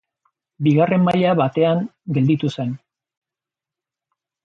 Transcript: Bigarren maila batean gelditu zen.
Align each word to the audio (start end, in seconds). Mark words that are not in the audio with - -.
Bigarren 0.67 1.05
maila 1.09 1.35
batean 1.43 1.85
gelditu 2.19 2.53
zen. 2.59 2.75